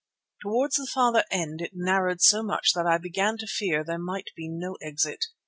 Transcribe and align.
Towards 0.41 0.77
the 0.77 0.87
farther 0.91 1.23
end 1.29 1.61
it 1.61 1.75
narrowed 1.75 2.21
so 2.21 2.41
much 2.41 2.73
that 2.73 2.87
I 2.87 2.97
began 2.97 3.37
to 3.37 3.45
fear 3.45 3.83
there 3.83 3.99
might 3.99 4.31
be 4.35 4.49
no 4.49 4.75
exit. 4.81 5.25